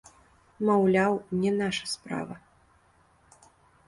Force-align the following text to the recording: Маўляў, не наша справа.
Маўляў, 0.69 1.13
не 1.43 1.51
наша 1.59 1.85
справа. 1.91 2.35